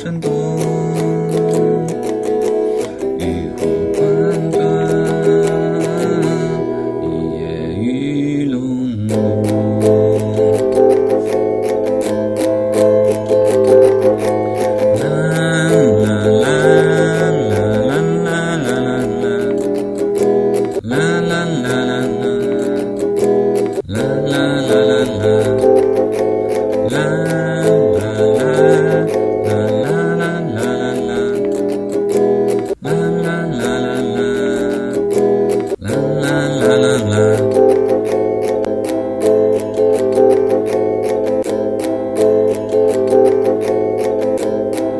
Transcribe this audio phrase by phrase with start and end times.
[0.00, 0.30] 山多
[3.18, 4.58] 欲哭款转
[7.02, 9.77] 一夜鱼龙舞。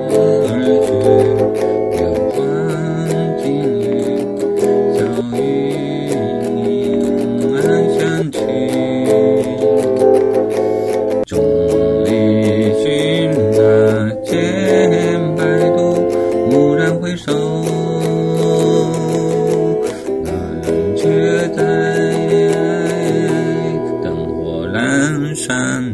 [0.08, 0.14] 暮
[0.46, 0.50] 而
[0.92, 1.06] 去，
[1.96, 2.00] 流
[2.34, 2.36] 光
[3.38, 3.46] 惊，
[4.94, 4.98] 小
[5.36, 5.38] 雨
[6.10, 6.16] 隐
[6.64, 6.68] 隐
[7.56, 7.58] 暗
[7.98, 8.00] 香。
[11.26, 11.30] 众
[12.04, 12.06] 里
[12.82, 12.86] 寻
[13.52, 13.56] 他
[14.24, 14.28] 千
[15.36, 15.40] 百
[15.76, 15.78] 度，
[16.50, 17.26] 蓦然回首。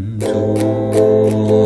[0.05, 1.64] and.